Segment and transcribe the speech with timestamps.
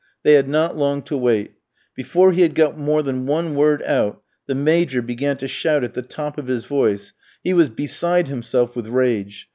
[0.23, 1.51] They had not long to wait.
[1.95, 5.93] Before he had got more than one word out, the Major began to shout at
[5.93, 9.47] the top of his voice; he was beside himself with rage.